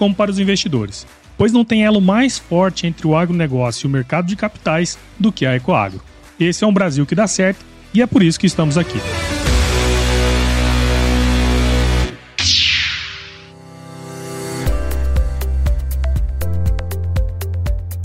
[0.00, 3.90] como para os investidores, pois não tem elo mais forte entre o agronegócio e o
[3.90, 6.00] mercado de capitais do que a Ecoagro.
[6.40, 8.98] Esse é um Brasil que dá certo e é por isso que estamos aqui.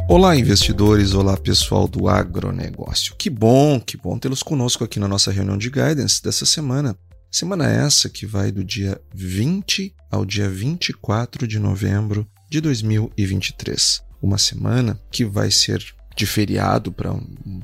[0.09, 1.13] Olá, investidores!
[1.13, 3.15] Olá, pessoal do agronegócio.
[3.17, 6.97] Que bom, que bom tê-los conosco aqui na nossa reunião de guidance dessa semana.
[7.35, 14.01] Semana essa que vai do dia 20 ao dia 24 de novembro de 2023.
[14.21, 15.83] Uma semana que vai ser
[16.15, 17.13] de feriado para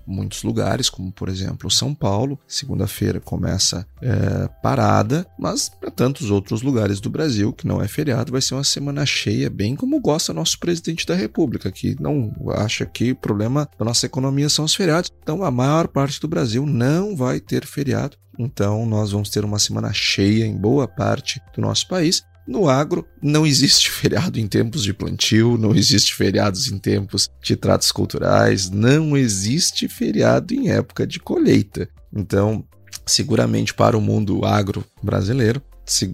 [0.06, 2.38] muitos lugares, como por exemplo São Paulo.
[2.46, 8.34] Segunda-feira começa é, parada, mas para tantos outros lugares do Brasil que não é feriado,
[8.34, 12.86] vai ser uma semana cheia, bem como gosta nosso presidente da República, que não acha
[12.86, 15.10] que o problema da nossa economia são os feriados.
[15.24, 18.18] Então a maior parte do Brasil não vai ter feriado.
[18.44, 22.24] Então, nós vamos ter uma semana cheia em boa parte do nosso país.
[22.48, 27.56] No agro, não existe feriado em tempos de plantio, não existe feriados em tempos de
[27.56, 31.88] tratos culturais, não existe feriado em época de colheita.
[32.12, 32.66] Então,
[33.06, 35.62] seguramente para o mundo agro brasileiro,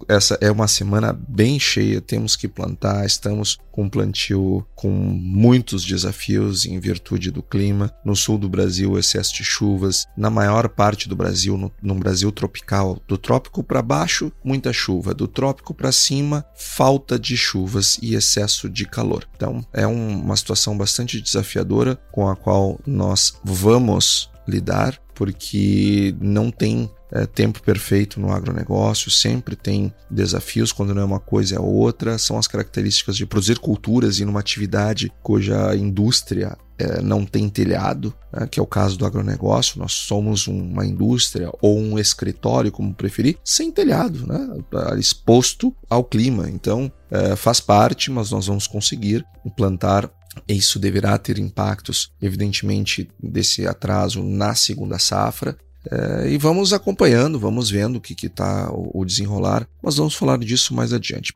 [0.08, 6.66] essa é uma semana bem cheia, temos que plantar, estamos com plantio com muitos desafios
[6.66, 7.92] em virtude do clima.
[8.04, 10.06] No sul do Brasil, excesso de chuvas.
[10.16, 15.14] Na maior parte do Brasil, no, no Brasil tropical, do trópico para baixo, muita chuva.
[15.14, 19.28] Do trópico para cima, falta de chuvas e excesso de calor.
[19.36, 26.50] Então, é um, uma situação bastante desafiadora com a qual nós vamos lidar, porque não
[26.50, 31.60] tem é, tempo perfeito no agronegócio, sempre tem desafios, quando não é uma coisa é
[31.60, 37.48] outra, são as características de produzir culturas e numa atividade cuja indústria é, não tem
[37.48, 42.70] telhado, né, que é o caso do agronegócio, nós somos uma indústria ou um escritório,
[42.70, 44.48] como preferir, sem telhado, né,
[44.96, 46.48] exposto ao clima.
[46.48, 50.08] Então, é, faz parte, mas nós vamos conseguir implantar.
[50.46, 55.58] Isso deverá ter impactos, evidentemente, desse atraso na segunda safra,
[55.90, 60.38] é, e vamos acompanhando, vamos vendo o que está o, o desenrolar, mas vamos falar
[60.38, 61.32] disso mais adiante.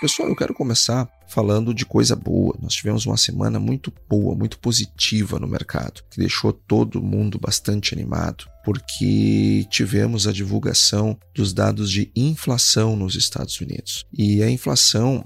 [0.00, 2.56] Pessoal, eu quero começar falando de coisa boa.
[2.58, 7.92] Nós tivemos uma semana muito boa, muito positiva no mercado, que deixou todo mundo bastante
[7.92, 14.06] animado, porque tivemos a divulgação dos dados de inflação nos Estados Unidos.
[14.10, 15.22] E a inflação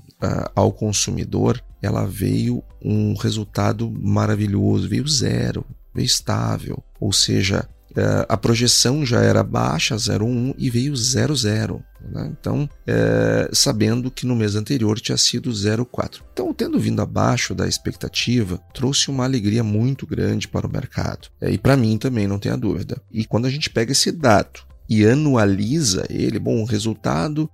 [0.56, 5.64] ao consumidor, ela veio um resultado maravilhoso, veio zero
[6.02, 11.80] estável, ou seja, é, a projeção já era baixa, 0,1 e veio 0,0.
[12.10, 12.32] Né?
[12.38, 16.20] Então, é, sabendo que no mês anterior tinha sido 0,4.
[16.32, 21.28] Então, tendo vindo abaixo da expectativa, trouxe uma alegria muito grande para o mercado.
[21.40, 23.00] É, e para mim também, não tenha dúvida.
[23.12, 27.48] E quando a gente pega esse dado e anualiza ele, bom, o resultado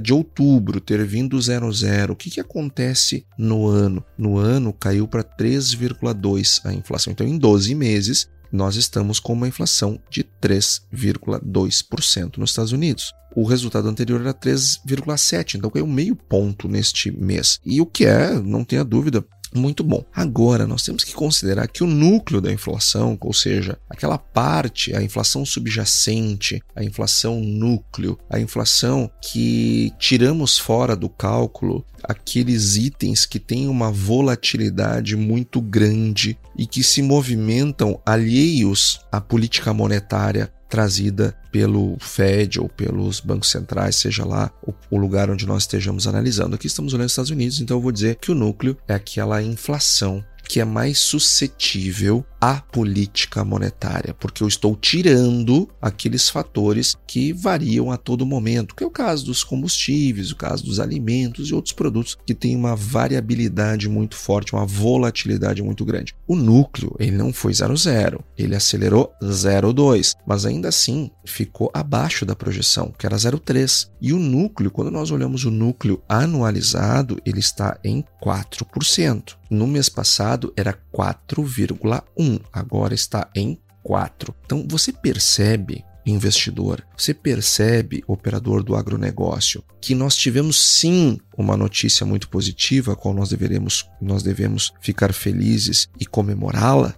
[0.00, 4.04] de outubro ter vindo 00, o que, que acontece no ano?
[4.16, 7.12] No ano caiu para 3,2 a inflação.
[7.12, 13.12] Então, em 12 meses, nós estamos com uma inflação de 3,2% nos Estados Unidos.
[13.36, 17.60] O resultado anterior era 3,7, então caiu meio ponto neste mês.
[17.64, 19.24] E o que é, não tenha dúvida,
[19.54, 20.04] muito bom.
[20.14, 25.02] Agora, nós temos que considerar que o núcleo da inflação, ou seja, aquela parte, a
[25.02, 33.38] inflação subjacente, a inflação núcleo, a inflação que tiramos fora do cálculo aqueles itens que
[33.38, 41.96] têm uma volatilidade muito grande e que se movimentam alheios à política monetária trazida pelo
[41.98, 44.50] Fed ou pelos bancos centrais, seja lá
[44.90, 46.54] o, lugar onde nós estejamos analisando.
[46.54, 49.42] Aqui estamos olhando os Estados Unidos, então eu vou dizer que o núcleo é aquela
[49.42, 57.34] inflação que é mais suscetível à política monetária, porque eu estou tirando aqueles fatores que
[57.34, 61.54] variam a todo momento, que é o caso dos combustíveis, o caso dos alimentos e
[61.54, 66.16] outros produtos que têm uma variabilidade muito forte, uma volatilidade muito grande.
[66.28, 72.36] O núcleo, ele não foi 0,0, ele acelerou 0,2, mas ainda assim ficou abaixo da
[72.36, 73.88] projeção, que era 0,3.
[73.98, 79.36] E o núcleo, quando nós olhamos o núcleo anualizado, ele está em 4%.
[79.48, 84.34] No mês passado era 4,1, agora está em 4.
[84.44, 92.04] Então você percebe investidor, você percebe, operador do agronegócio, que nós tivemos sim uma notícia
[92.04, 96.94] muito positiva, a qual nós deveremos, nós devemos ficar felizes e comemorá-la,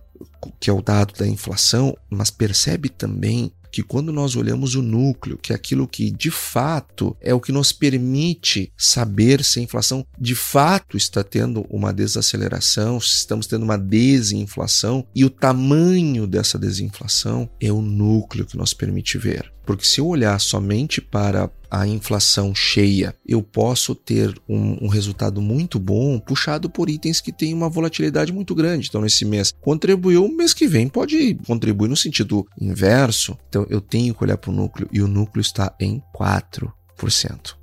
[0.59, 5.39] que é o dado da inflação, mas percebe também que quando nós olhamos o núcleo,
[5.39, 10.07] que é aquilo que de fato é o que nos permite saber se a inflação
[10.19, 16.59] de fato está tendo uma desaceleração, se estamos tendo uma desinflação, e o tamanho dessa
[16.59, 19.53] desinflação é o núcleo que nos permite ver.
[19.71, 25.41] Porque se eu olhar somente para a inflação cheia, eu posso ter um, um, resultado
[25.41, 28.89] muito bom puxado por itens que têm uma volatilidade muito grande.
[28.89, 33.39] Então, nesse mês contribuiu, mês que vem pode contribuir no sentido inverso.
[33.49, 36.73] Então, eu tenho que olhar para o núcleo e o núcleo está em 4%.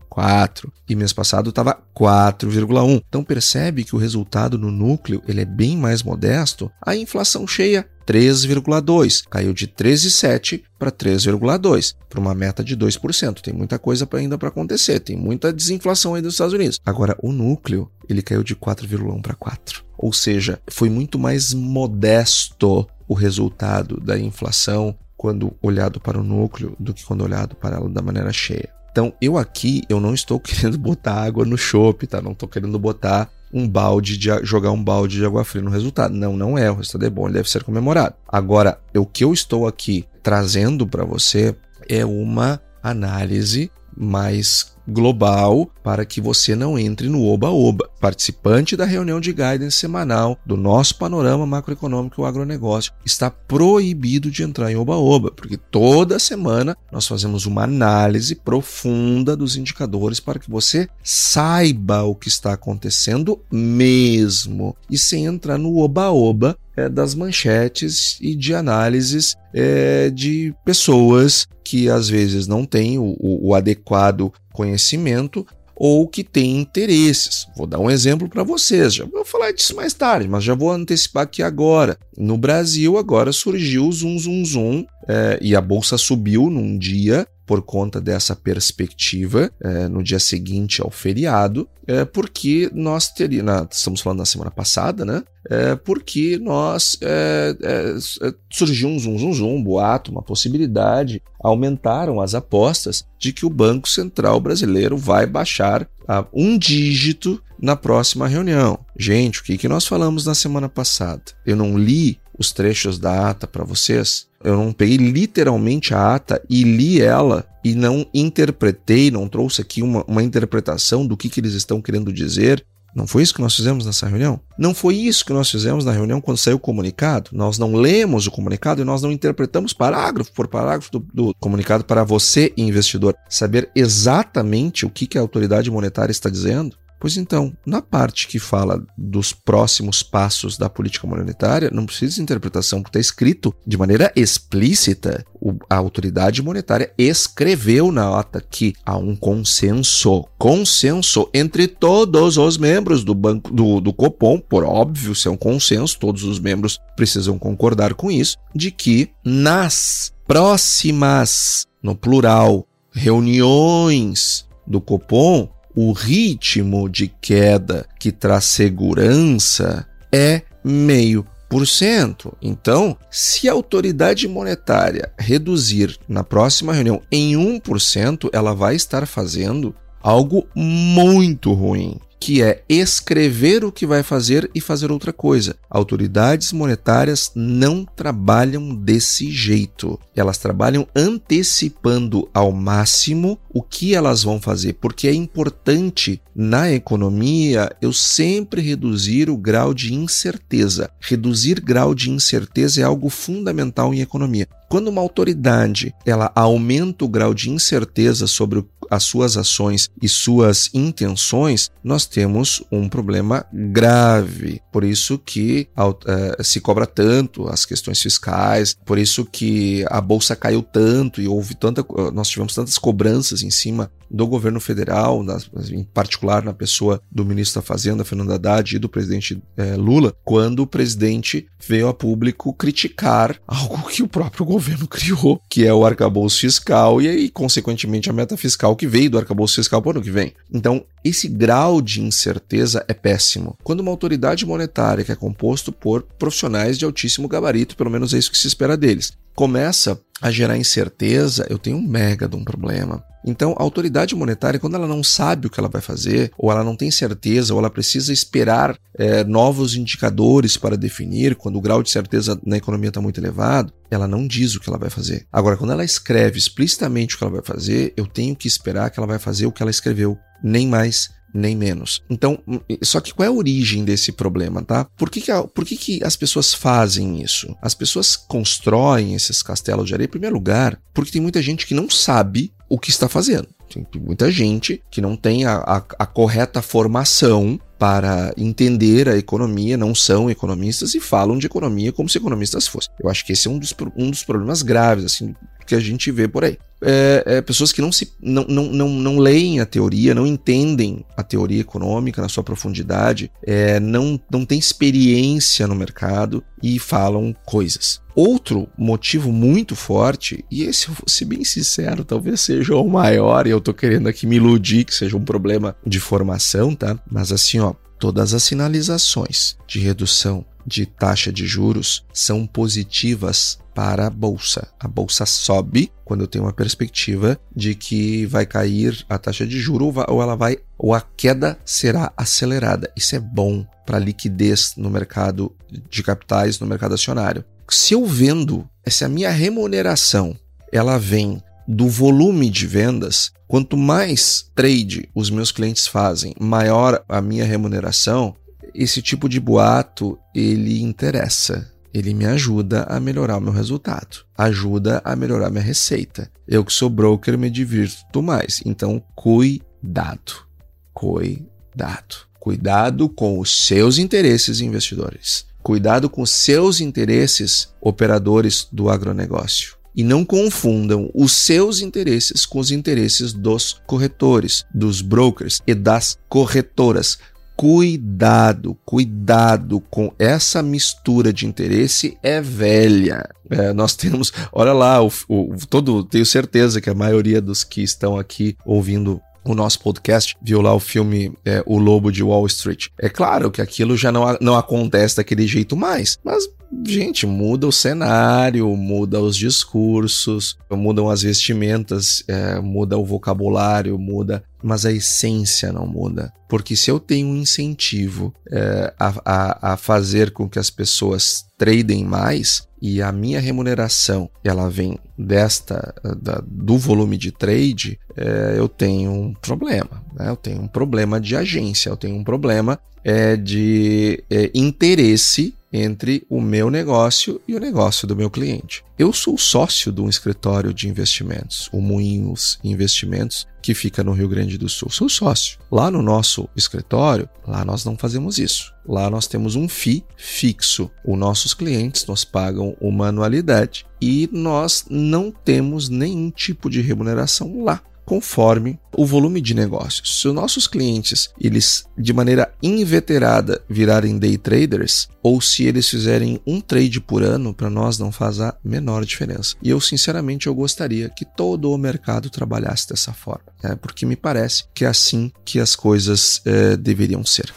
[0.07, 3.03] 4 e mês passado estava 4,1.
[3.05, 6.71] Então percebe que o resultado no núcleo ele é bem mais modesto.
[6.81, 13.41] A inflação cheia 3,2, caiu de 13,7 para 3,2, para uma meta de 2%.
[13.41, 16.79] Tem muita coisa ainda para acontecer, tem muita desinflação aí dos Estados Unidos.
[16.85, 19.83] Agora o núcleo, ele caiu de 4,1 para 4.
[19.97, 26.75] Ou seja, foi muito mais modesto o resultado da inflação quando olhado para o núcleo
[26.79, 28.69] do que quando olhado para ela da maneira cheia.
[28.91, 32.21] Então, eu aqui, eu não estou querendo botar água no chope, tá?
[32.21, 36.13] Não estou querendo botar um balde de jogar um balde de água fria no resultado.
[36.13, 36.69] Não, não é.
[36.69, 38.15] O resultado é bom, ele deve ser comemorado.
[38.27, 41.55] Agora, o que eu estou aqui trazendo para você
[41.87, 47.89] é uma análise mais global para que você não entre no oba-oba.
[47.99, 54.43] Participante da reunião de guidance semanal do nosso panorama macroeconômico e agronegócio está proibido de
[54.43, 60.49] entrar em oba-oba, porque toda semana nós fazemos uma análise profunda dos indicadores para que
[60.49, 68.17] você saiba o que está acontecendo mesmo e sem entrar no oba-oba é, das manchetes
[68.21, 74.31] e de análises é, de pessoas que às vezes não têm o, o, o adequado
[74.57, 75.45] conhecimento
[75.75, 77.45] ou que têm interesses.
[77.55, 80.71] Vou dar um exemplo para vocês, já vou falar disso mais tarde, mas já vou
[80.71, 81.99] antecipar aqui agora.
[82.17, 87.27] No Brasil, agora surgiu o Zoom Zoom Zoom é, e a bolsa subiu num dia
[87.47, 94.01] por conta dessa perspectiva é, no dia seguinte ao feriado, é, porque nós teríamos, estamos
[94.01, 95.23] falando na semana passada, né?
[95.49, 101.23] É, porque nós é, é, é, surgiu um zum, zum, zum, um boato, uma possibilidade,
[101.39, 107.77] aumentaram as apostas de que o Banco Central brasileiro vai baixar a um dígito na
[107.77, 108.77] próxima reunião.
[108.97, 111.23] Gente, o que, que nós falamos na semana passada?
[111.45, 114.27] Eu não li os trechos da ata para vocês.
[114.43, 119.81] Eu não peguei literalmente a ata e li ela e não interpretei, não trouxe aqui
[119.81, 122.63] uma, uma interpretação do que, que eles estão querendo dizer.
[122.95, 124.39] Não foi isso que nós fizemos nessa reunião?
[124.57, 127.29] Não foi isso que nós fizemos na reunião quando saiu o comunicado?
[127.31, 131.83] Nós não lemos o comunicado e nós não interpretamos parágrafo por parágrafo do, do comunicado
[131.83, 136.75] para você, investidor, saber exatamente o que, que a autoridade monetária está dizendo?
[136.99, 142.21] Pois então, na parte que fala dos próximos passos da política monetária, não precisa de
[142.21, 145.23] interpretação, porque está escrito de maneira explícita.
[145.69, 153.03] a autoridade monetária escreveu na ata que há um consenso, consenso entre todos os membros
[153.03, 157.37] do banco do, do Copom, por óbvio, se é um consenso, todos os membros precisam
[157.37, 167.07] concordar com isso, de que nas próximas, no plural, reuniões do Copom, o ritmo de
[167.21, 172.35] queda que traz segurança é meio por cento.
[172.41, 179.75] Então, se a autoridade monetária reduzir na próxima reunião em 1%, ela vai estar fazendo
[180.01, 185.55] algo muito ruim que é escrever o que vai fazer e fazer outra coisa.
[185.69, 189.99] Autoridades monetárias não trabalham desse jeito.
[190.15, 197.75] Elas trabalham antecipando ao máximo o que elas vão fazer, porque é importante na economia
[197.81, 200.91] eu sempre reduzir o grau de incerteza.
[200.99, 204.47] Reduzir grau de incerteza é algo fundamental em economia.
[204.69, 210.69] Quando uma autoridade ela aumenta o grau de incerteza sobre as suas ações e suas
[210.73, 214.61] intenções, nós temos um problema grave.
[214.71, 220.35] Por isso que uh, se cobra tanto as questões fiscais, por isso que a bolsa
[220.35, 225.23] caiu tanto e houve tanta, nós tivemos tantas cobranças em cima do governo federal,
[225.71, 230.13] em particular na pessoa do ministro da Fazenda, Fernando Haddad, e do presidente é, Lula,
[230.23, 235.73] quando o presidente veio a público criticar algo que o próprio governo criou, que é
[235.73, 239.89] o arcabouço fiscal e aí, consequentemente, a meta fiscal que veio do arcabouço fiscal para
[239.89, 240.33] o ano que vem.
[240.53, 243.57] Então, esse grau de incerteza é péssimo.
[243.63, 248.17] Quando uma autoridade monetária, que é composto por profissionais de altíssimo gabarito, pelo menos é
[248.17, 252.43] isso que se espera deles, começa a gerar incerteza, eu tenho um mega de um
[252.43, 253.03] problema.
[253.27, 256.63] Então, a autoridade monetária, quando ela não sabe o que ela vai fazer, ou ela
[256.63, 261.83] não tem certeza, ou ela precisa esperar é, novos indicadores para definir, quando o grau
[261.83, 265.27] de certeza na economia está muito elevado, ela não diz o que ela vai fazer.
[265.31, 268.99] Agora, quando ela escreve explicitamente o que ela vai fazer, eu tenho que esperar que
[268.99, 272.01] ela vai fazer o que ela escreveu, nem mais nem menos.
[272.09, 272.39] Então,
[272.81, 274.85] só que qual é a origem desse problema, tá?
[274.97, 277.55] Por que, que, por que, que as pessoas fazem isso?
[277.61, 281.73] As pessoas constroem esses castelos de areia, em primeiro lugar, porque tem muita gente que
[281.73, 283.47] não sabe o que está fazendo.
[283.69, 289.77] Tem muita gente que não tem a, a, a correta formação para entender a economia,
[289.77, 292.91] não são economistas e falam de economia como se economistas fossem.
[292.99, 295.35] Eu acho que esse é um dos, um dos problemas graves assim
[295.67, 296.57] que a gente vê por aí.
[296.79, 301.03] É, é, pessoas que não, se, não, não, não, não leem a teoria, não entendem
[301.15, 307.35] a teoria econômica na sua profundidade, é, não, não têm experiência no mercado e falam
[307.45, 307.99] coisas.
[308.15, 313.61] Outro motivo muito forte, e esse eu bem sincero, talvez seja o maior, e eu
[313.61, 316.97] tô querendo aqui me iludir que seja um problema de formação, tá?
[317.09, 324.07] Mas assim, ó, todas as sinalizações de redução de taxa de juros são positivas para
[324.07, 324.67] a bolsa.
[324.79, 329.59] A bolsa sobe quando eu tenho uma perspectiva de que vai cair a taxa de
[329.59, 332.91] juros ou ela vai ou a queda será acelerada.
[332.95, 335.55] Isso é bom para a liquidez no mercado
[335.89, 337.45] de capitais, no mercado acionário.
[337.69, 340.35] Se eu vendo, essa é a minha remuneração,
[340.71, 347.21] ela vem do volume de vendas, quanto mais trade os meus clientes fazem, maior a
[347.21, 348.35] minha remuneração,
[348.73, 351.71] esse tipo de boato ele interessa.
[351.93, 356.29] Ele me ajuda a melhorar o meu resultado, ajuda a melhorar minha receita.
[356.47, 358.61] Eu que sou broker me divirto mais.
[358.65, 360.45] Então, cuidado.
[360.93, 362.27] Cuidado.
[362.39, 365.45] Cuidado com os seus interesses investidores.
[365.63, 372.59] Cuidado com os seus interesses operadores do agronegócio e não confundam os seus interesses com
[372.59, 377.17] os interesses dos corretores, dos brokers e das corretoras.
[377.55, 383.27] Cuidado, cuidado com essa mistura de interesse é velha.
[383.49, 387.81] É, nós temos, olha lá, o, o, todo, tenho certeza que a maioria dos que
[387.81, 392.45] estão aqui ouvindo o nosso podcast viu lá o filme é, O Lobo de Wall
[392.45, 392.87] Street.
[392.99, 396.47] É claro que aquilo já não, não acontece daquele jeito mais, mas
[396.85, 404.43] gente, muda o cenário, muda os discursos, mudam as vestimentas, é, muda o vocabulário, muda,
[404.63, 406.33] mas a essência não muda.
[406.49, 411.45] Porque se eu tenho um incentivo é, a, a, a fazer com que as pessoas
[411.57, 418.55] tradem mais e a minha remuneração ela vem desta da, do volume de trade, é,
[418.57, 420.03] eu tenho um problema.
[420.13, 420.29] Né?
[420.29, 426.25] Eu tenho um problema de agência, eu tenho um problema é, de é, interesse entre
[426.29, 428.83] o meu negócio e o negócio do meu cliente.
[428.97, 434.27] Eu sou sócio de um escritório de investimentos, o Moinhos Investimentos, que fica no Rio
[434.27, 434.89] Grande do Sul.
[434.89, 435.59] Sou sócio.
[435.71, 438.73] Lá no nosso escritório, lá nós não fazemos isso.
[438.87, 440.89] Lá nós temos um FII fixo.
[441.05, 447.63] Os nossos clientes nos pagam uma anualidade e nós não temos nenhum tipo de remuneração
[447.63, 450.21] lá conforme o volume de negócios.
[450.21, 456.39] Se os nossos clientes, eles de maneira inveterada virarem day traders, ou se eles fizerem
[456.47, 459.55] um trade por ano, para nós não faz a menor diferença.
[459.61, 463.75] E eu, sinceramente, eu gostaria que todo o mercado trabalhasse dessa forma, né?
[463.75, 467.53] porque me parece que é assim que as coisas é, deveriam ser.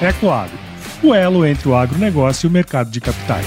[0.00, 0.58] Ecoagro,
[1.02, 3.46] o elo entre o agronegócio e o mercado de capitais.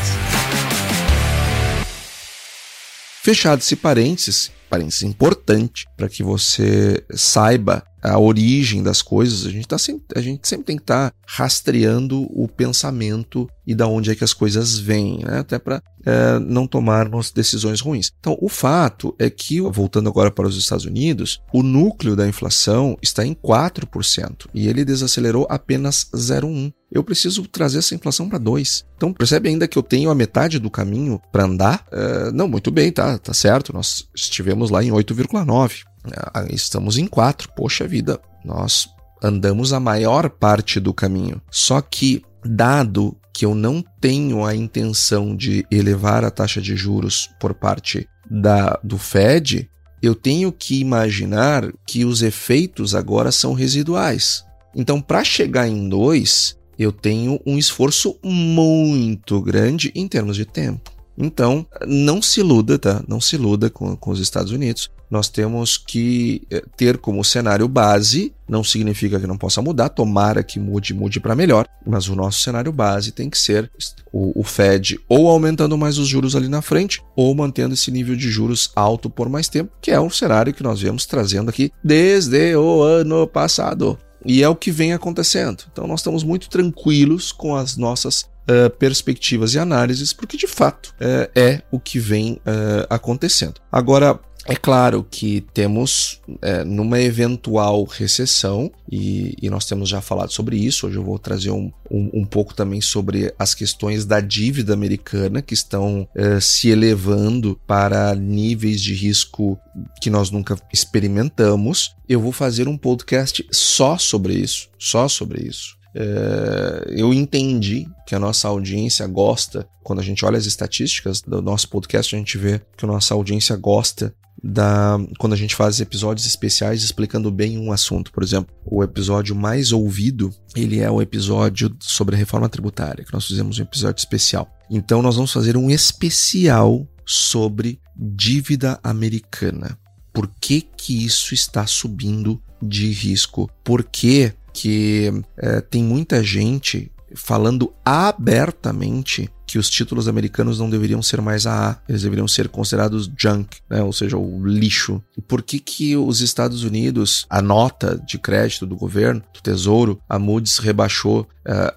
[3.23, 9.67] Fechado esse parênteses, parênteses importante para que você saiba a origem das coisas, a gente,
[9.67, 14.11] tá sempre, a gente sempre tem que estar tá rastreando o pensamento e da onde
[14.11, 15.39] é que as coisas vêm, né?
[15.39, 18.11] até para é, não tomarmos decisões ruins.
[18.17, 22.97] Então, o fato é que, voltando agora para os Estados Unidos, o núcleo da inflação
[23.01, 26.73] está em 4% e ele desacelerou apenas 0,1%.
[26.89, 28.85] Eu preciso trazer essa inflação para 2%.
[28.95, 31.85] Então, percebe ainda que eu tenho a metade do caminho para andar?
[31.91, 33.73] É, não, muito bem, tá, tá certo.
[33.73, 35.83] Nós estivemos lá em 8,9%.
[36.15, 37.49] Ah, estamos em quatro.
[37.55, 38.87] Poxa vida, nós
[39.21, 41.41] andamos a maior parte do caminho.
[41.51, 47.29] Só que, dado que eu não tenho a intenção de elevar a taxa de juros
[47.39, 49.69] por parte da, do Fed,
[50.01, 54.43] eu tenho que imaginar que os efeitos agora são residuais.
[54.75, 60.91] Então, para chegar em 2, eu tenho um esforço muito grande em termos de tempo.
[61.17, 63.03] Então, não se iluda, tá?
[63.07, 64.89] Não se iluda com, com os Estados Unidos.
[65.09, 70.43] Nós temos que eh, ter como cenário base, não significa que não possa mudar, tomara
[70.43, 73.71] que mude, mude para melhor, mas o nosso cenário base tem que ser
[74.11, 78.15] o, o Fed ou aumentando mais os juros ali na frente, ou mantendo esse nível
[78.15, 81.71] de juros alto por mais tempo, que é um cenário que nós viemos trazendo aqui
[81.83, 83.97] desde o ano passado.
[84.25, 85.63] E é o que vem acontecendo.
[85.71, 90.93] Então nós estamos muito tranquilos com as nossas uh, perspectivas e análises, porque de fato
[90.99, 93.61] uh, é o que vem uh, acontecendo.
[93.71, 100.31] Agora, é claro que temos, é, numa eventual recessão, e, e, nós temos já falado
[100.31, 104.21] sobre isso, hoje eu vou trazer um, um, um pouco também sobre as questões da
[104.21, 109.59] dívida americana que estão é, se elevando para níveis de risco
[110.01, 111.93] que nós nunca experimentamos.
[112.07, 115.75] Eu vou fazer um podcast só sobre isso, só sobre isso.
[115.93, 121.41] É, eu entendi que a nossa audiência gosta, quando a gente olha as estatísticas do
[121.41, 125.79] nosso podcast, a gente vê que a nossa audiência gosta da quando a gente faz
[125.79, 128.11] episódios especiais explicando bem um assunto.
[128.11, 133.13] Por exemplo, o episódio mais ouvido, ele é o episódio sobre a reforma tributária, que
[133.13, 134.49] nós fizemos um episódio especial.
[134.69, 139.77] Então nós vamos fazer um especial sobre dívida americana.
[140.13, 143.49] Por que que isso está subindo de risco?
[143.63, 151.01] Por que que é, tem muita gente falando abertamente que os títulos americanos não deveriam
[151.01, 153.81] ser mais AA, eles deveriam ser considerados junk, né?
[153.81, 155.01] ou seja, o lixo.
[155.17, 159.99] E por que que os Estados Unidos, a nota de crédito do governo, do Tesouro,
[160.09, 161.25] a Moody's rebaixou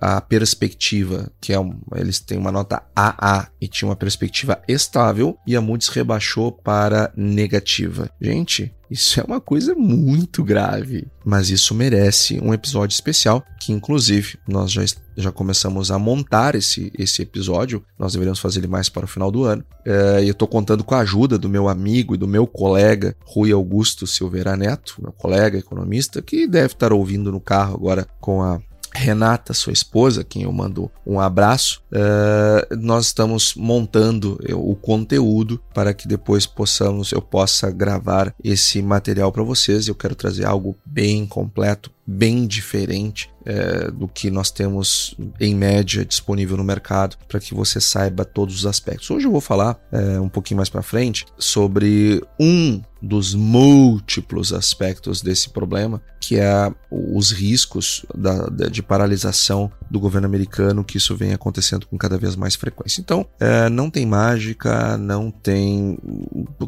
[0.00, 5.38] a perspectiva, que é um, eles têm uma nota AA e tinha uma perspectiva estável,
[5.46, 8.10] e a Moody's rebaixou para negativa.
[8.20, 14.36] Gente, isso é uma coisa muito grave, mas isso merece um episódio especial, que inclusive
[14.48, 14.82] nós já,
[15.16, 19.30] já começamos a montar esse, esse episódio, nós deveríamos fazer ele mais para o final
[19.30, 19.64] do ano.
[19.86, 23.14] É, e eu estou contando com a ajuda do meu amigo e do meu colega
[23.24, 28.42] Rui Augusto Silveira Neto, meu colega economista, que deve estar ouvindo no carro agora com
[28.42, 28.60] a
[28.94, 35.94] Renata, sua esposa, quem eu mando um abraço, uh, nós estamos montando o conteúdo para
[35.94, 39.86] que depois possamos, eu possa gravar esse material para vocês.
[39.86, 46.04] Eu quero trazer algo bem completo, bem diferente é, do que nós temos em média
[46.04, 49.08] disponível no mercado para que você saiba todos os aspectos.
[49.10, 55.22] Hoje eu vou falar é, um pouquinho mais para frente sobre um dos múltiplos aspectos
[55.22, 61.32] desse problema, que é os riscos da, de paralisação do governo americano, que isso vem
[61.32, 63.00] acontecendo com cada vez mais frequência.
[63.00, 65.96] Então, é, não tem mágica, não tem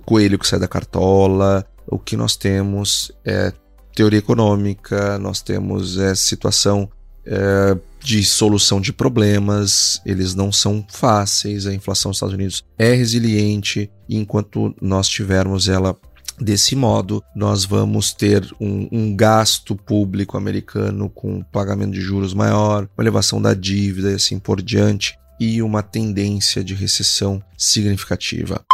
[0.07, 1.67] coelho que sai da cartola.
[1.87, 3.53] O que nós temos é
[3.95, 6.89] teoria econômica, nós temos é, situação
[7.25, 12.93] é, de solução de problemas, eles não são fáceis, a inflação dos Estados Unidos é
[12.95, 15.97] resiliente, e enquanto nós tivermos ela
[16.41, 22.89] desse modo, nós vamos ter um, um, gasto público americano com pagamento de juros maior,
[22.97, 28.65] uma elevação da dívida e assim por diante, e uma tendência de recessão significativa.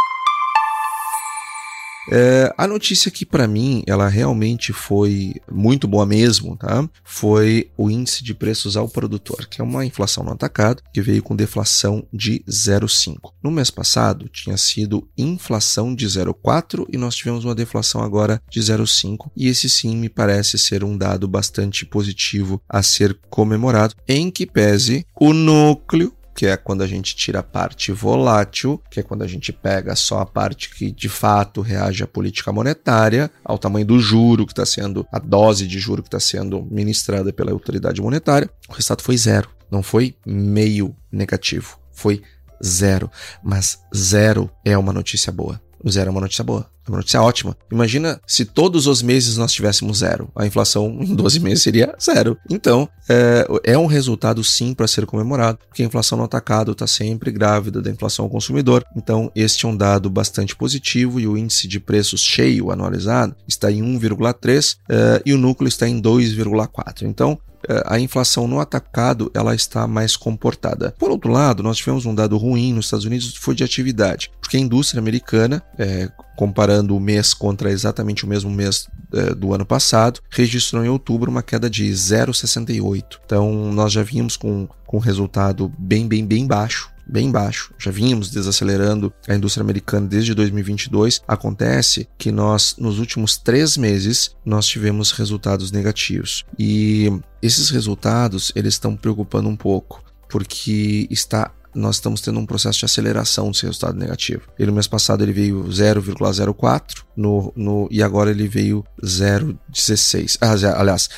[2.11, 6.87] É, a notícia que para mim ela realmente foi muito boa mesmo, tá?
[7.03, 11.21] Foi o índice de preços ao produtor, que é uma inflação no atacado que veio
[11.21, 13.31] com deflação de 0,5.
[13.43, 18.59] No mês passado tinha sido inflação de 0,4 e nós tivemos uma deflação agora de
[18.59, 24.31] 0,5 e esse sim me parece ser um dado bastante positivo a ser comemorado, em
[24.31, 29.03] que pese o núcleo que é quando a gente tira a parte volátil, que é
[29.03, 33.57] quando a gente pega só a parte que de fato reage à política monetária, ao
[33.57, 37.51] tamanho do juro que está sendo, a dose de juro que está sendo ministrada pela
[37.51, 38.49] autoridade monetária.
[38.69, 39.49] O resultado foi zero.
[39.69, 42.21] Não foi meio negativo, foi
[42.63, 43.11] zero.
[43.43, 45.61] Mas zero é uma notícia boa.
[45.87, 46.65] Zero é uma notícia boa.
[46.85, 47.55] É uma notícia ótima.
[47.71, 50.29] Imagina se todos os meses nós tivéssemos zero.
[50.35, 52.37] A inflação em 12 meses seria zero.
[52.49, 56.87] Então, é, é um resultado sim para ser comemorado, porque a inflação no atacado está
[56.87, 58.83] sempre grávida da inflação ao consumidor.
[58.95, 63.71] Então, este é um dado bastante positivo e o índice de preços cheio anualizado está
[63.71, 67.03] em 1,3 é, e o núcleo está em 2,4.
[67.03, 67.39] Então,
[67.85, 70.93] a inflação no atacado ela está mais comportada.
[70.97, 74.57] Por outro lado, nós tivemos um dado ruim nos Estados Unidos foi de atividade, porque
[74.57, 79.65] a indústria americana, é, comparando o mês contra exatamente o mesmo mês é, do ano
[79.65, 83.19] passado, registrou em outubro uma queda de 0,68.
[83.25, 87.73] Então nós já vínhamos com, com um resultado bem, bem, bem baixo bem baixo.
[87.77, 91.21] Já vínhamos desacelerando a indústria americana desde 2022.
[91.27, 96.45] Acontece que nós, nos últimos três meses, nós tivemos resultados negativos.
[96.57, 102.79] E esses resultados, eles estão preocupando um pouco, porque está nós estamos tendo um processo
[102.79, 104.41] de aceleração desse resultado negativo.
[104.57, 110.37] Ele no mês passado ele veio 0,04 no, no, e agora ele veio 0,16.
[110.41, 111.09] Ah, aliás,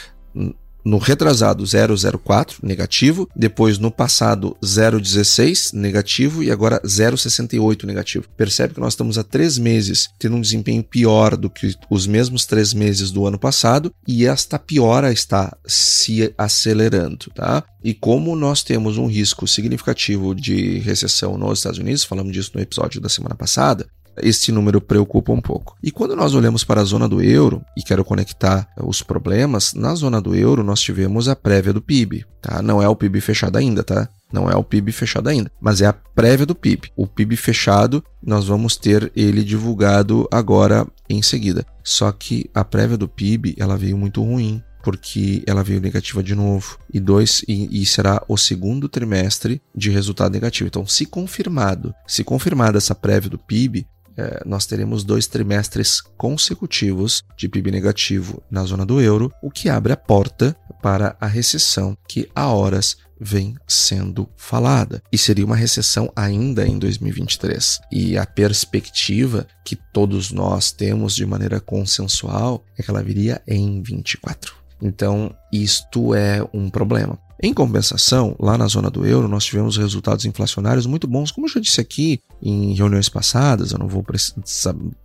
[0.83, 8.25] no retrasado 004 negativo, depois no passado 016 negativo e agora 068 negativo.
[8.35, 12.45] Percebe que nós estamos há três meses tendo um desempenho pior do que os mesmos
[12.45, 17.63] três meses do ano passado e esta piora está se acelerando, tá?
[17.83, 22.61] E como nós temos um risco significativo de recessão nos Estados Unidos, falamos disso no
[22.61, 25.75] episódio da semana passada, este número preocupa um pouco.
[25.81, 29.93] E quando nós olhamos para a zona do euro, e quero conectar os problemas, na
[29.95, 32.61] zona do euro nós tivemos a prévia do PIB, tá?
[32.61, 34.09] Não é o PIB fechado ainda, tá?
[34.31, 36.91] Não é o PIB fechado ainda, mas é a prévia do PIB.
[36.95, 41.65] O PIB fechado, nós vamos ter ele divulgado agora em seguida.
[41.83, 46.35] Só que a prévia do PIB, ela veio muito ruim porque ela veio negativa de
[46.35, 46.77] novo.
[46.93, 50.67] E dois, e, e, será o segundo trimestre de resultado negativo.
[50.67, 57.23] Então, se confirmado, se confirmada essa prévia do PIB, é, nós teremos dois trimestres consecutivos
[57.37, 61.97] de PIB negativo na zona do euro, o que abre a porta para a recessão
[62.07, 65.01] que há horas vem sendo falada.
[65.11, 67.79] E seria uma recessão ainda em 2023.
[67.91, 73.81] E a perspectiva que todos nós temos de maneira consensual é que ela viria em
[73.83, 74.55] 24.
[74.81, 77.19] Então, isto é um problema.
[77.43, 81.51] Em compensação, lá na zona do euro, nós tivemos resultados inflacionários muito bons, como eu
[81.51, 84.05] já disse aqui em reuniões passadas, eu não vou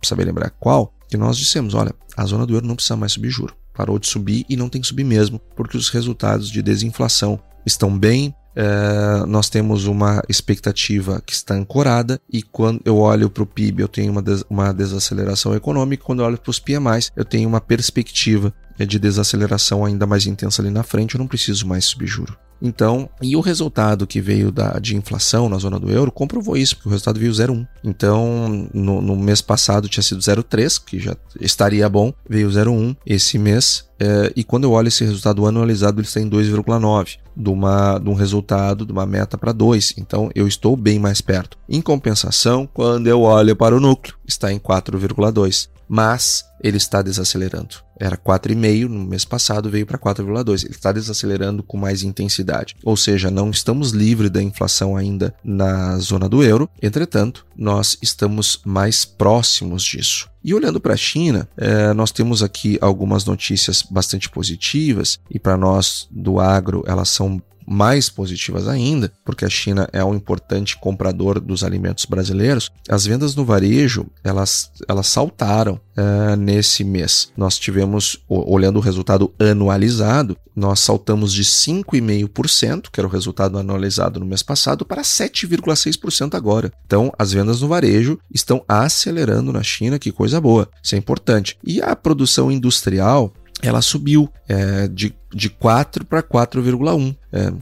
[0.03, 3.29] saber lembrar qual, que nós dissemos: olha, a zona do euro não precisa mais subir
[3.29, 3.55] juro.
[3.73, 7.97] Parou de subir e não tem que subir mesmo, porque os resultados de desinflação estão
[7.97, 13.45] bem, é, nós temos uma expectativa que está ancorada e quando eu olho para o
[13.45, 17.23] PIB eu tenho uma, des uma desaceleração econômica, quando eu olho para os PMIs eu
[17.23, 18.51] tenho uma perspectiva
[18.85, 22.37] de desaceleração ainda mais intensa ali na frente, eu não preciso mais subir juro.
[22.61, 26.75] Então, e o resultado que veio da, de inflação na zona do euro comprovou isso,
[26.75, 27.67] porque o resultado veio 0,1.
[27.83, 33.37] Então, no, no, mês passado tinha sido 0,3, que já estaria bom, veio 0,1 esse
[33.37, 33.85] mês.
[33.99, 38.13] É, e quando eu olho esse resultado anualizado, ele está em 2,9, de, de um
[38.13, 39.95] resultado, de uma meta para 2.
[39.97, 41.57] Então, eu estou bem mais perto.
[41.69, 47.75] Em compensação, quando eu olho para o núcleo, está em 4,2 mas ele está desacelerando.
[47.99, 50.63] Era 4,5 no mês passado, veio para 4,2.
[50.63, 52.75] Ele está desacelerando com mais intensidade.
[52.83, 58.61] Ou seja, não estamos livres da inflação ainda na zona do euro, entretanto, nós estamos
[58.65, 60.29] mais próximos disso.
[60.43, 65.57] E olhando para a China, é, nós temos aqui algumas notícias bastante positivas, e para
[65.57, 71.39] nós do agro elas são mais positivas ainda, porque a China é um importante comprador
[71.39, 77.31] dos alimentos brasileiros, as vendas no varejo elas, elas saltaram uh, nesse mês.
[77.35, 84.19] Nós tivemos, olhando o resultado anualizado, nós saltamos de 5,5%, que era o resultado anualizado
[84.19, 86.71] no mês passado, para 7,6% agora.
[86.85, 91.57] Então, as vendas no varejo estão acelerando na China, que coisa boa, isso é importante.
[91.63, 97.15] E a produção industrial, ela subiu é, de, de 4 para 4,1.
[97.31, 97.53] É,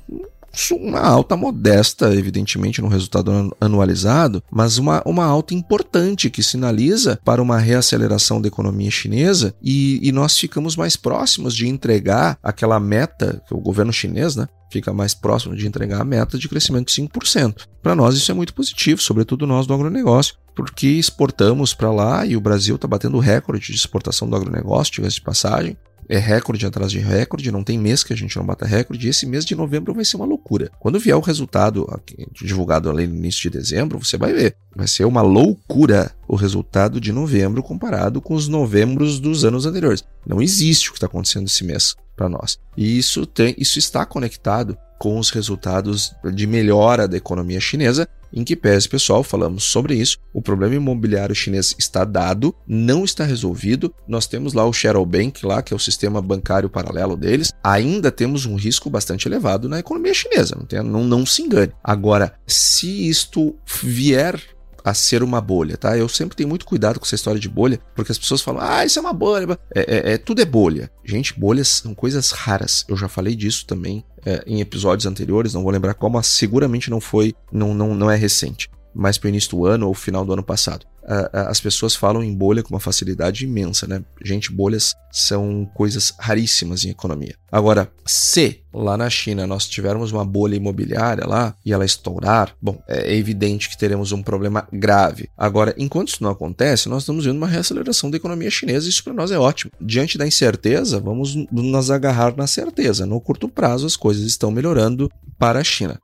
[0.71, 7.41] uma alta modesta, evidentemente, no resultado anualizado, mas uma, uma alta importante que sinaliza para
[7.41, 13.41] uma reaceleração da economia chinesa e, e nós ficamos mais próximos de entregar aquela meta
[13.47, 17.01] que o governo chinês, né, fica mais próximo de entregar a meta de crescimento de
[17.01, 17.65] 5%.
[17.81, 22.35] Para nós isso é muito positivo, sobretudo nós do agronegócio, porque exportamos para lá e
[22.35, 26.91] o Brasil está batendo recorde de exportação do agronegócio, tivesse de passagem é recorde atrás
[26.91, 29.55] de recorde, não tem mês que a gente não bata recorde, e esse mês de
[29.55, 30.71] novembro vai ser uma loucura.
[30.79, 31.87] Quando vier o resultado
[32.31, 34.55] divulgado ali no início de dezembro, você vai ver.
[34.75, 40.03] Vai ser uma loucura o resultado de novembro comparado com os novembros dos anos anteriores.
[40.25, 42.57] Não existe o que está acontecendo esse mês para nós.
[42.75, 48.43] E isso, tem, isso está conectado com os resultados de melhora da economia chinesa, em
[48.43, 50.17] que pese, pessoal, falamos sobre isso.
[50.33, 53.93] O problema imobiliário chinês está dado, não está resolvido.
[54.05, 57.53] Nós temos lá o Shadow Bank, lá, que é o sistema bancário paralelo deles.
[57.63, 61.71] Ainda temos um risco bastante elevado na economia chinesa, não, tem, não, não se engane.
[61.81, 64.54] Agora, se isto vier
[64.85, 65.97] a ser uma bolha, tá?
[65.97, 68.85] Eu sempre tenho muito cuidado com essa história de bolha, porque as pessoas falam, ah,
[68.85, 69.57] isso é uma bolha.
[69.73, 70.91] É, é, é tudo é bolha.
[71.03, 72.85] Gente, bolhas são coisas raras.
[72.87, 76.91] Eu já falei disso também é, em episódios anteriores, não vou lembrar qual, mas seguramente
[76.91, 80.23] não foi, não, não, não é recente mais para o início do ano ou final
[80.23, 80.85] do ano passado.
[81.31, 84.03] As pessoas falam em bolha com uma facilidade imensa, né?
[84.23, 87.35] Gente, bolhas são coisas raríssimas em economia.
[87.51, 92.81] Agora, se lá na China nós tivermos uma bolha imobiliária lá e ela estourar, bom,
[92.87, 95.29] é evidente que teremos um problema grave.
[95.37, 99.03] Agora, enquanto isso não acontece, nós estamos vendo uma reaceleração da economia chinesa e isso
[99.03, 99.71] para nós é ótimo.
[99.79, 103.05] Diante da incerteza, vamos nos agarrar na certeza.
[103.05, 105.99] No curto prazo, as coisas estão melhorando para a China.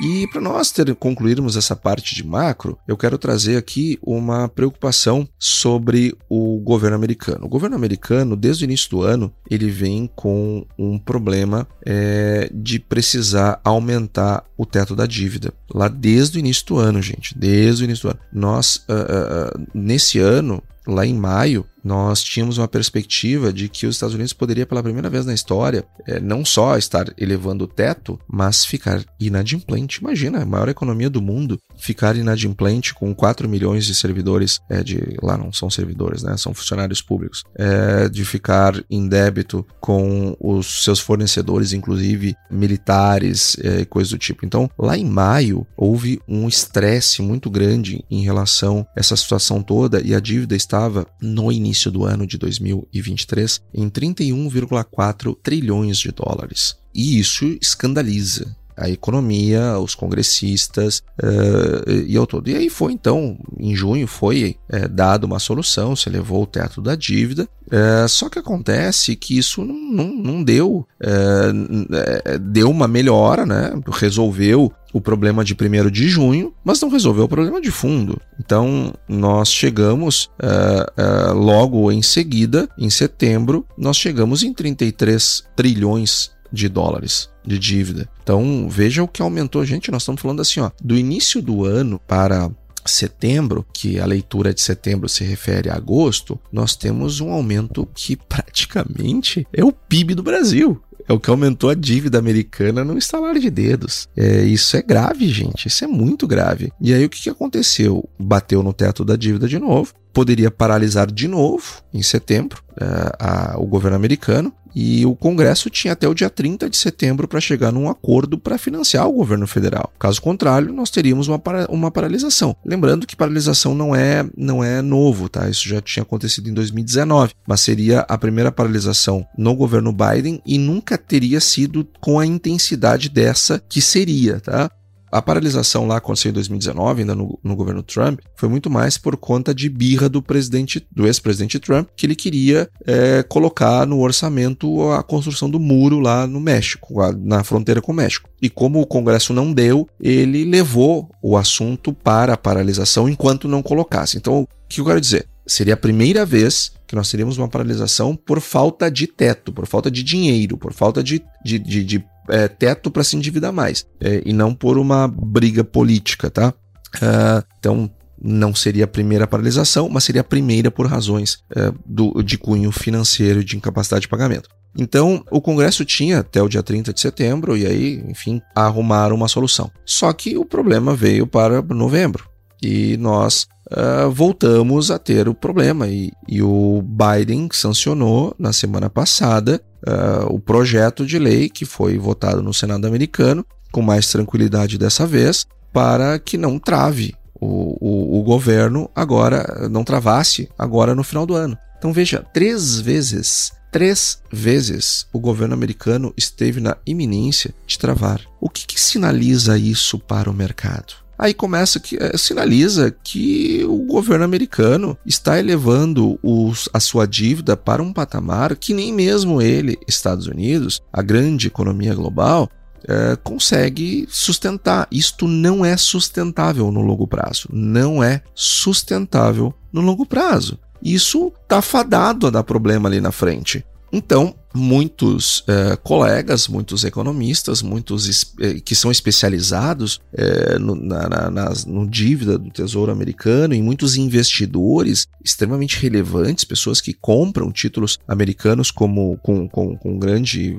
[0.00, 5.28] E para nós ter, concluirmos essa parte de macro, eu quero trazer aqui uma preocupação
[5.38, 7.44] sobre o governo americano.
[7.44, 12.78] O governo americano, desde o início do ano, ele vem com um problema é, de
[12.78, 15.52] precisar aumentar o teto da dívida.
[15.72, 18.20] Lá desde o início do ano, gente, desde o início do ano.
[18.32, 23.96] Nós, uh, uh, nesse ano, lá em maio, nós tínhamos uma perspectiva de que os
[23.96, 28.18] Estados Unidos poderia, pela primeira vez na história, é, não só estar elevando o teto,
[28.28, 30.00] mas ficar inadimplente.
[30.00, 35.16] Imagina, a maior economia do mundo ficar inadimplente com 4 milhões de servidores, é, de
[35.22, 40.84] lá não são servidores, né, são funcionários públicos, é, de ficar em débito com os
[40.84, 44.44] seus fornecedores, inclusive militares e é, coisas do tipo.
[44.44, 50.00] Então, lá em maio, houve um estresse muito grande em relação a essa situação toda
[50.00, 56.12] e a dívida estava no início início do ano de 2023 em 31,4 trilhões de
[56.12, 56.76] dólares.
[56.94, 62.48] E isso escandaliza a economia, os congressistas uh, e ao todo.
[62.48, 66.80] E aí foi então, em junho, foi é, dada uma solução, se elevou o teto
[66.80, 67.48] da dívida.
[67.70, 73.72] É, só que acontece que isso não, não, não deu, é, deu uma melhora, né?
[73.90, 78.20] resolveu o problema de 1 de junho, mas não resolveu o problema de fundo.
[78.38, 86.30] Então, nós chegamos uh, uh, logo em seguida, em setembro, nós chegamos em 33 trilhões
[86.52, 88.08] de dólares de dívida.
[88.22, 89.90] Então, veja o que aumentou, gente.
[89.90, 92.50] Nós estamos falando assim, ó, do início do ano para
[92.84, 98.16] setembro, que a leitura de setembro se refere a agosto, nós temos um aumento que
[98.16, 100.82] praticamente é o PIB do Brasil.
[101.08, 104.08] É o que aumentou a dívida americana no estalar de dedos.
[104.16, 105.66] É, isso é grave, gente.
[105.66, 106.72] Isso é muito grave.
[106.80, 108.08] E aí o que, que aconteceu?
[108.18, 109.92] Bateu no teto da dívida de novo.
[110.12, 114.52] Poderia paralisar de novo em setembro é, a, o governo americano.
[114.74, 118.56] E o Congresso tinha até o dia 30 de setembro para chegar num acordo para
[118.56, 119.92] financiar o governo federal.
[119.98, 122.56] Caso contrário, nós teríamos uma, para, uma paralisação.
[122.64, 125.48] Lembrando que paralisação não é, não é novo, tá?
[125.48, 130.56] Isso já tinha acontecido em 2019, mas seria a primeira paralisação no governo Biden e
[130.56, 134.70] nunca teria sido com a intensidade dessa que seria, tá?
[135.12, 139.14] A paralisação lá aconteceu em 2019, ainda no, no, governo Trump, foi muito mais por
[139.14, 144.90] conta de birra do presidente, do ex-presidente Trump, que ele queria é, colocar no orçamento
[144.90, 148.30] a construção do muro lá no México, na fronteira com o México.
[148.40, 153.62] E como o Congresso não deu, ele levou o assunto para a paralisação enquanto não
[153.62, 154.16] colocasse.
[154.16, 155.26] Então, o que eu quero dizer?
[155.46, 159.90] Seria a primeira vez que nós teríamos uma paralisação por falta de teto, por falta
[159.90, 164.22] de dinheiro, por falta de, de, de, de é, teto para se endividar mais, é,
[164.24, 166.54] e não por uma briga política, tá?
[166.96, 167.90] Uh, então,
[168.22, 172.70] não seria a primeira paralisação, mas seria a primeira por razões é, do, de cunho
[172.70, 174.48] financeiro de incapacidade de pagamento.
[174.78, 179.28] Então, o Congresso tinha até o dia 30 de setembro, e aí, enfim, arrumaram uma
[179.28, 179.70] solução.
[179.84, 182.30] Só que o problema veio para novembro.
[182.62, 185.88] E nós uh, voltamos a ter o problema.
[185.88, 191.98] E, e, o Biden sancionou na semana passada uh, o projeto de lei que foi
[191.98, 198.20] votado no Senado americano, com mais tranquilidade dessa vez, para que não trave o, o,
[198.20, 201.56] o governo agora, não travasse agora no final do ano.
[201.78, 208.20] Então veja, três vezes Três vezes o governo americano esteve na iminência de travar.
[208.38, 210.92] O que, que sinaliza isso para o mercado?
[211.18, 217.56] Aí começa que é, sinaliza que o governo americano está elevando os, a sua dívida
[217.56, 222.50] para um patamar que nem mesmo ele, Estados Unidos, a grande economia global,
[222.88, 224.88] é, consegue sustentar.
[224.90, 227.48] Isto não é sustentável no longo prazo.
[227.52, 230.58] Não é sustentável no longo prazo.
[230.82, 233.64] Isso está fadado a dar problema ali na frente.
[233.92, 241.52] Então, muitos é, colegas, muitos economistas, muitos é, que são especializados é, no, na, na,
[241.66, 248.70] no dívida do Tesouro Americano e muitos investidores extremamente relevantes, pessoas que compram títulos americanos
[248.70, 250.56] como, com, com, com grande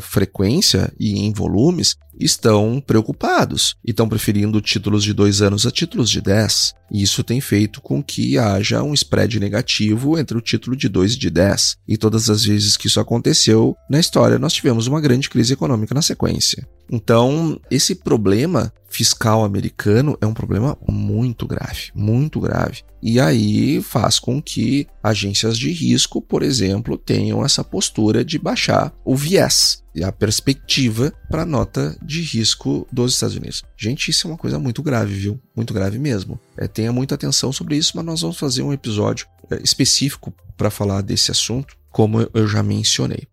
[0.00, 6.10] frequência e em volumes, estão preocupados e estão preferindo títulos de dois anos a títulos
[6.10, 6.74] de dez.
[6.90, 11.14] E isso tem feito com que haja um spread negativo entre o título de 2
[11.14, 11.76] e de 10.
[11.86, 15.94] E todas as vezes que isso aconteceu na história, nós tivemos uma grande crise econômica
[15.94, 16.66] na sequência.
[16.90, 22.82] Então, esse problema fiscal americano é um problema muito grave, muito grave.
[23.00, 28.92] E aí faz com que agências de risco, por exemplo, tenham essa postura de baixar
[29.04, 33.62] o viés e a perspectiva para a nota de risco dos Estados Unidos.
[33.78, 35.40] Gente, isso é uma coisa muito grave, viu?
[35.56, 36.38] Muito grave mesmo.
[36.56, 40.70] É, tenha muita atenção sobre isso, mas nós vamos fazer um episódio é, específico para
[40.70, 43.26] falar desse assunto, como eu já mencionei.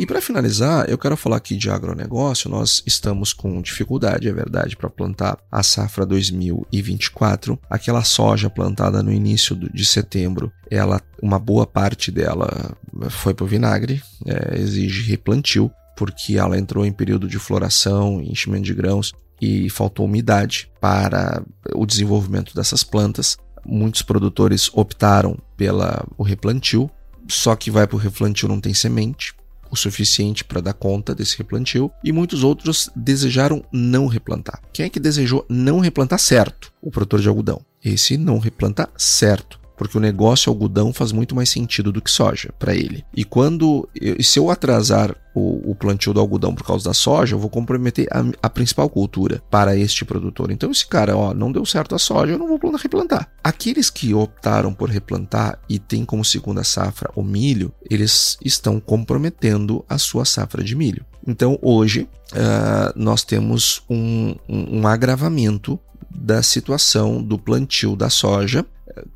[0.00, 2.48] E para finalizar, eu quero falar aqui de agronegócio.
[2.48, 7.58] Nós estamos com dificuldade, é verdade, para plantar a safra 2024.
[7.68, 12.74] Aquela soja plantada no início de setembro, ela, uma boa parte dela
[13.10, 18.64] foi para o vinagre, é, exige replantio, porque ela entrou em período de floração, enchimento
[18.64, 21.42] de grãos e faltou umidade para
[21.74, 23.36] o desenvolvimento dessas plantas.
[23.66, 26.90] Muitos produtores optaram pelo replantio,
[27.28, 29.34] só que vai para o replantio não tem semente,
[29.70, 34.60] o suficiente para dar conta desse replantio, e muitos outros desejaram não replantar.
[34.72, 36.72] Quem é que desejou não replantar certo?
[36.80, 37.60] O produtor de algodão.
[37.82, 42.52] Esse não replanta certo porque o negócio algodão faz muito mais sentido do que soja
[42.58, 43.02] para ele.
[43.16, 43.88] E quando
[44.20, 48.06] se eu atrasar o, o, plantio do algodão por causa da soja, eu vou comprometer
[48.12, 50.50] a, a, principal cultura para este produtor.
[50.50, 53.26] Então esse cara, ó, não deu certo a soja, eu não vou replantar.
[53.42, 59.82] Aqueles que optaram por replantar e têm como segunda safra o milho, eles estão comprometendo
[59.88, 61.06] a sua safra de milho.
[61.26, 65.80] Então hoje uh, nós temos um, um, um agravamento
[66.10, 68.66] da situação do plantio da soja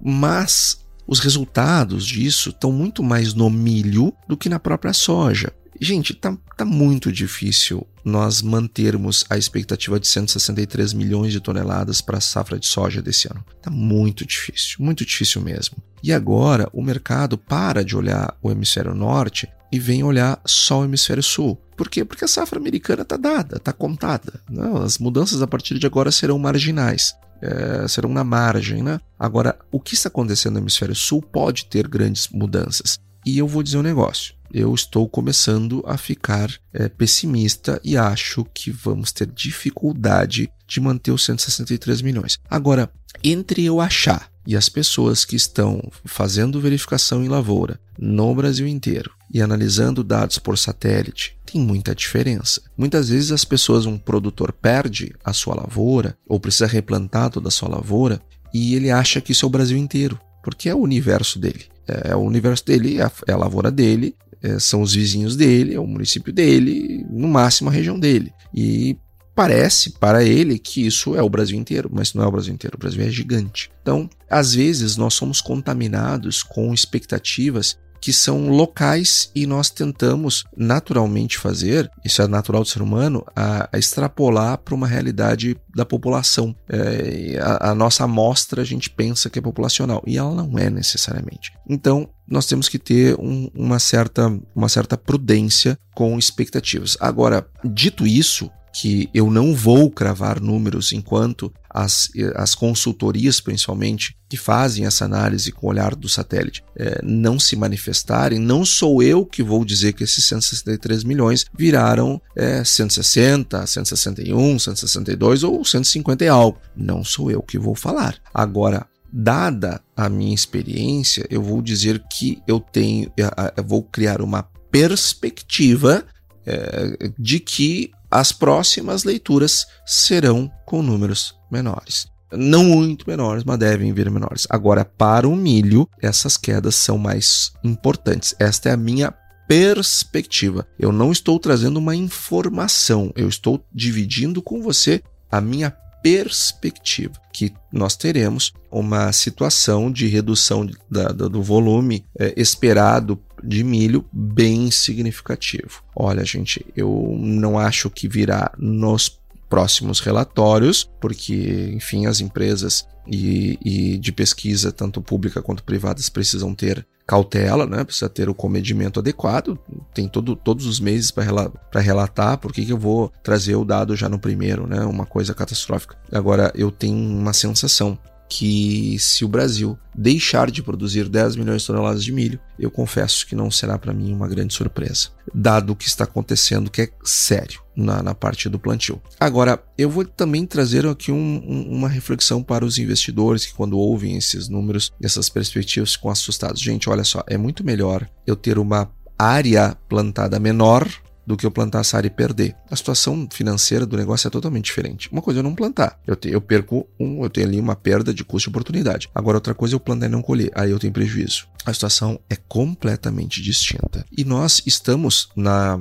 [0.00, 5.52] mas os resultados disso estão muito mais no milho do que na própria soja.
[5.80, 12.18] Gente, tá, tá muito difícil nós mantermos a expectativa de 163 milhões de toneladas para
[12.18, 13.44] a safra de soja desse ano.
[13.60, 15.76] Tá muito difícil, muito difícil mesmo.
[16.02, 20.84] E agora o mercado para de olhar o hemisfério norte e vem olhar só o
[20.84, 21.60] hemisfério sul.
[21.76, 22.04] Por quê?
[22.04, 24.40] Porque a safra americana está dada, está contada.
[24.48, 28.98] Não, as mudanças a partir de agora serão marginais é, serão na margem, né?
[29.18, 32.98] Agora, o que está acontecendo no hemisfério sul pode ter grandes mudanças.
[33.24, 34.34] E eu vou dizer um negócio.
[34.52, 41.10] Eu estou começando a ficar é, pessimista e acho que vamos ter dificuldade de manter
[41.10, 42.38] os 163 milhões.
[42.48, 42.90] Agora,
[43.22, 49.10] entre eu achar e as pessoas que estão fazendo verificação em lavoura no Brasil inteiro
[49.34, 52.62] e analisando dados por satélite, tem muita diferença.
[52.78, 57.50] Muitas vezes as pessoas, um produtor perde a sua lavoura ou precisa replantar toda a
[57.50, 58.22] sua lavoura
[58.54, 61.64] e ele acha que isso é o Brasil inteiro, porque é o universo dele.
[61.86, 65.74] É o universo dele, é a, é a lavoura dele, é, são os vizinhos dele,
[65.74, 68.32] é o município dele, no máximo a região dele.
[68.54, 68.96] E
[69.34, 72.76] parece para ele que isso é o Brasil inteiro, mas não é o Brasil inteiro,
[72.76, 73.70] o Brasil é gigante.
[73.82, 81.38] Então, às vezes nós somos contaminados com expectativas que são locais e nós tentamos naturalmente
[81.38, 86.54] fazer, isso é natural do ser humano, a, a extrapolar para uma realidade da população.
[86.68, 90.68] É, a, a nossa amostra a gente pensa que é populacional e ela não é
[90.68, 91.50] necessariamente.
[91.66, 96.98] Então, nós temos que ter um, uma, certa, uma certa prudência com expectativas.
[97.00, 104.36] Agora, dito isso, que eu não vou cravar números enquanto as, as consultorias, principalmente, que
[104.36, 109.24] fazem essa análise com o olhar do satélite, é, não se manifestarem, não sou eu
[109.24, 116.28] que vou dizer que esses 163 milhões viraram é, 160, 161, 162 ou 150 e
[116.28, 116.58] algo.
[116.76, 118.16] Não sou eu que vou falar.
[118.32, 123.12] Agora, dada a minha experiência, eu vou dizer que eu tenho,
[123.56, 126.04] eu vou criar uma perspectiva
[126.44, 132.06] é, de que as próximas leituras serão com números menores.
[132.32, 134.46] Não muito menores, mas devem vir menores.
[134.48, 138.32] Agora, para o milho, essas quedas são mais importantes.
[138.38, 139.12] Esta é a minha
[139.48, 140.64] perspectiva.
[140.78, 147.52] Eu não estou trazendo uma informação, eu estou dividindo com você a minha perspectiva que
[147.72, 155.82] nós teremos uma situação de redução da, do volume é, esperado de milho bem significativo.
[155.94, 163.58] Olha, gente, eu não acho que virá nos próximos relatórios, porque, enfim, as empresas e,
[163.64, 167.84] e, de pesquisa, tanto pública quanto privadas, precisam ter cautela, né?
[167.84, 169.58] precisa ter o comedimento adequado.
[169.92, 173.64] Tem todo, todos os meses para rela relatar, por que, que eu vou trazer o
[173.64, 174.80] dado já no primeiro, né?
[174.80, 175.96] uma coisa catastrófica.
[176.10, 181.66] Agora, eu tenho uma sensação que se o Brasil deixar de produzir 10 milhões de
[181.68, 185.76] toneladas de milho, eu confesso que não será para mim uma grande surpresa, dado o
[185.76, 189.00] que está acontecendo, que é sério na, na parte do plantio.
[189.20, 193.78] Agora, eu vou também trazer aqui um, um, uma reflexão para os investidores que, quando
[193.78, 196.60] ouvem esses números, essas perspectivas, ficam assustados.
[196.60, 200.88] Gente, olha só, é muito melhor eu ter uma área plantada menor
[201.26, 202.54] do que eu plantar área e perder.
[202.70, 205.10] A situação financeira do negócio é totalmente diferente.
[205.10, 205.98] Uma coisa é eu não plantar.
[206.06, 209.08] Eu, te, eu perco um, eu tenho ali uma perda de custo e oportunidade.
[209.14, 210.50] Agora, outra coisa é eu plantar e não colher.
[210.54, 211.46] Aí eu tenho prejuízo.
[211.64, 214.04] A situação é completamente distinta.
[214.16, 215.80] E nós estamos na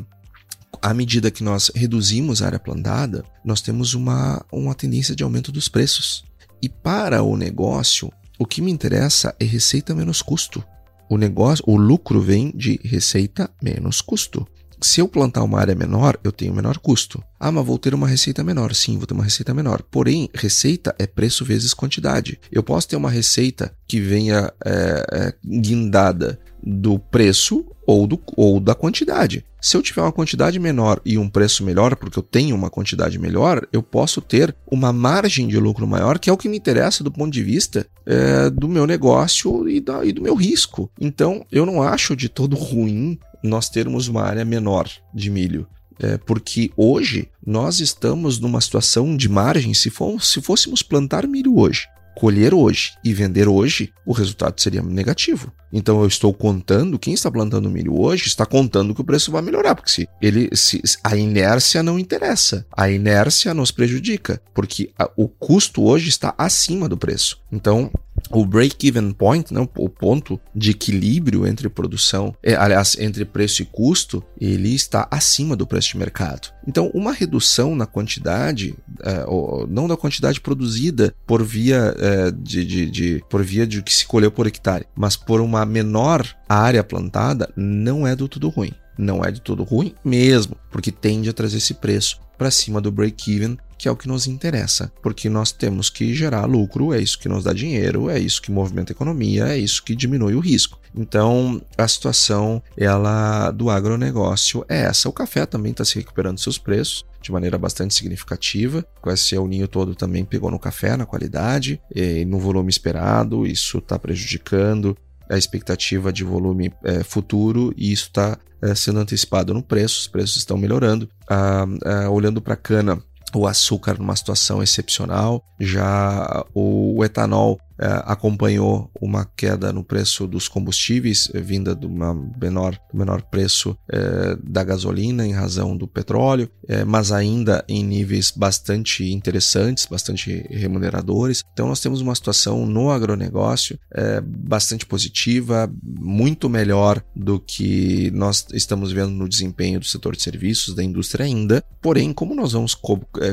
[0.81, 5.49] à medida que nós reduzimos a área plantada, nós temos uma, uma tendência de aumento
[5.49, 6.25] dos preços.
[6.61, 10.63] E para o negócio, o que me interessa é receita menos custo.
[11.09, 14.47] O negócio, o lucro vem de receita menos custo.
[14.83, 17.23] Se eu plantar uma área menor, eu tenho menor custo.
[17.39, 18.75] Ah, mas vou ter uma receita menor.
[18.75, 19.81] Sim, vou ter uma receita menor.
[19.81, 22.37] Porém, receita é preço vezes quantidade.
[22.51, 28.59] Eu posso ter uma receita que venha é, é, guindada do preço ou, do, ou
[28.59, 29.45] da quantidade.
[29.61, 33.17] Se eu tiver uma quantidade menor e um preço melhor, porque eu tenho uma quantidade
[33.17, 37.05] melhor, eu posso ter uma margem de lucro maior, que é o que me interessa
[37.05, 40.91] do ponto de vista é, do meu negócio e, da, e do meu risco.
[40.99, 45.67] Então, eu não acho de todo ruim nós termos uma área menor de milho.
[45.99, 49.73] É, porque hoje nós estamos numa situação de margem.
[49.73, 51.85] Se, for, se fôssemos plantar milho hoje,
[52.15, 55.51] colher hoje e vender hoje, o resultado seria negativo.
[55.71, 59.41] Então eu estou contando, quem está plantando milho hoje está contando que o preço vai
[59.41, 65.09] melhorar, porque se ele se, a inércia não interessa, a inércia nos prejudica, porque a,
[65.17, 67.39] o custo hoje está acima do preço.
[67.51, 67.91] Então
[68.29, 73.65] o break-even point, né, o ponto de equilíbrio entre produção, é, aliás, entre preço e
[73.65, 76.49] custo, ele está acima do preço de mercado.
[76.67, 79.25] Então, uma redução na quantidade, é,
[79.69, 84.05] não da quantidade produzida por via é, de, de, de, por via de que se
[84.05, 88.73] colheu por hectare, mas por uma menor área plantada, não é do tudo ruim.
[88.95, 92.91] Não é de tudo ruim mesmo, porque tende a trazer esse preço para cima do
[92.91, 97.19] break-even que é o que nos interessa, porque nós temos que gerar lucro, é isso
[97.19, 100.39] que nos dá dinheiro, é isso que movimenta a economia, é isso que diminui o
[100.39, 100.79] risco.
[100.95, 105.09] Então, a situação ela do agronegócio é essa.
[105.09, 108.85] O café também está se recuperando seus preços de maneira bastante significativa.
[109.01, 113.45] Com esse o ninho todo também pegou no café, na qualidade, e no volume esperado.
[113.45, 114.95] Isso está prejudicando
[115.33, 120.01] a expectativa de volume é, futuro e isso está é, sendo antecipado no preço.
[120.01, 121.09] Os preços estão melhorando.
[121.29, 123.01] Ah, ah, olhando para a cana,
[123.33, 127.59] o açúcar numa situação excepcional, já o etanol
[128.05, 134.63] acompanhou uma queda no preço dos combustíveis, eh, vinda do menor, menor preço é, da
[134.63, 141.43] gasolina em razão do petróleo, é, mas ainda em níveis bastante interessantes, bastante remuneradores.
[141.53, 143.79] Então, nós temos uma situação no agronegócio
[144.25, 150.75] bastante positiva, muito melhor do que nós estamos vendo no desempenho do setor de serviços,
[150.75, 151.63] da indústria ainda.
[151.81, 152.75] Porém, como nós vamos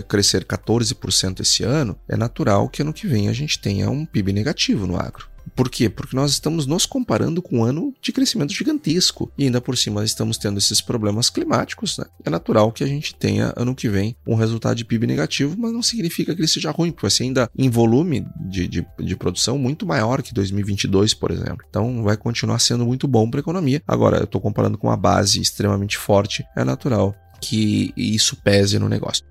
[0.09, 4.30] crescer 14% esse ano, é natural que ano que vem a gente tenha um PIB
[4.33, 5.31] negativo no agro.
[5.55, 5.89] Por quê?
[5.89, 10.05] Porque nós estamos nos comparando com um ano de crescimento gigantesco e ainda por cima
[10.05, 11.99] estamos tendo esses problemas climáticos.
[11.99, 12.05] Né?
[12.25, 15.73] É natural que a gente tenha ano que vem um resultado de PIB negativo, mas
[15.73, 19.17] não significa que ele seja ruim, porque vai ser ainda em volume de, de, de
[19.17, 21.65] produção muito maior que 2022, por exemplo.
[21.69, 23.83] Então vai continuar sendo muito bom para a economia.
[23.87, 28.89] Agora, eu estou comparando com uma base extremamente forte, é natural que isso pese no
[28.89, 29.25] negócio.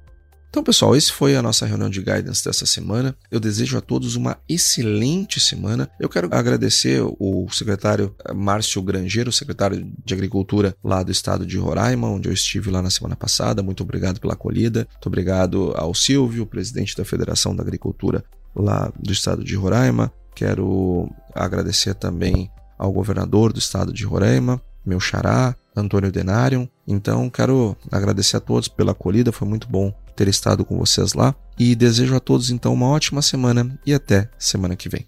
[0.49, 3.15] Então, pessoal, esse foi a nossa reunião de guidance dessa semana.
[3.29, 5.87] Eu desejo a todos uma excelente semana.
[5.99, 11.55] Eu quero agradecer o secretário eh, Márcio Grangeiro, secretário de Agricultura lá do estado de
[11.57, 13.61] Roraima, onde eu estive lá na semana passada.
[13.61, 14.87] Muito obrigado pela acolhida.
[14.91, 18.23] Muito obrigado ao Silvio, presidente da Federação da Agricultura
[18.55, 20.11] lá do estado de Roraima.
[20.33, 26.67] Quero agradecer também ao governador do estado de Roraima, meu xará, Antônio Denarium.
[26.87, 31.33] Então, quero agradecer a todos pela acolhida, foi muito bom ter estado com vocês lá
[31.57, 35.07] e desejo a todos então uma ótima semana e até semana que vem.